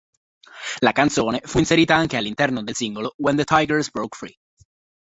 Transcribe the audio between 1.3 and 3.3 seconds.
fu inserita anche all'interno del singolo